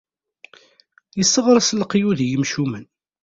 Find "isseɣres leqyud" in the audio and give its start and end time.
1.21-2.19